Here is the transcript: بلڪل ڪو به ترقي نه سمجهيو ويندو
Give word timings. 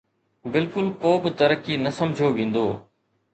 بلڪل 0.51 0.87
ڪو 1.01 1.11
به 1.21 1.29
ترقي 1.39 1.75
نه 1.85 1.91
سمجهيو 1.99 2.29
ويندو 2.37 2.65